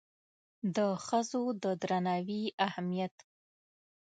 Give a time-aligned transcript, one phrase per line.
[0.75, 3.15] د ښځو د درناوي اهمیت